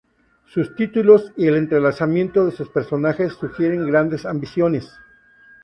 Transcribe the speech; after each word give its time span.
Sus 0.51 0.73
títulos 0.75 1.31
y 1.37 1.45
el 1.45 1.57
entrelazamiento 1.57 2.43
de 2.43 2.51
sus 2.51 2.67
personajes 2.69 3.33
sugieren 3.33 3.85
grandes 3.85 4.25
ambiciones. 4.25 4.91